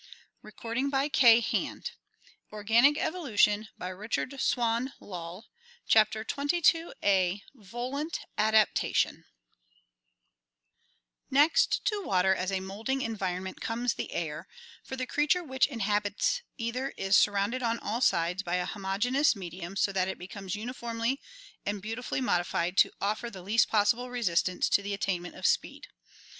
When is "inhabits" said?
15.67-16.41